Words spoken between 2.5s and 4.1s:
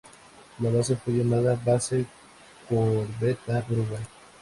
Corbeta Uruguay.